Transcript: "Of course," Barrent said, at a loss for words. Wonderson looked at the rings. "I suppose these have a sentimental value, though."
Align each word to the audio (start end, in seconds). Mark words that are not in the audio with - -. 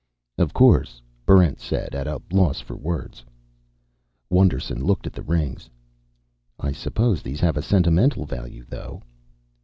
"Of 0.39 0.51
course," 0.51 0.99
Barrent 1.27 1.59
said, 1.59 1.93
at 1.93 2.07
a 2.07 2.19
loss 2.33 2.59
for 2.59 2.75
words. 2.75 3.23
Wonderson 4.31 4.83
looked 4.83 5.05
at 5.05 5.13
the 5.13 5.21
rings. 5.21 5.69
"I 6.59 6.71
suppose 6.71 7.21
these 7.21 7.41
have 7.41 7.55
a 7.55 7.61
sentimental 7.61 8.25
value, 8.25 8.65
though." 8.67 9.03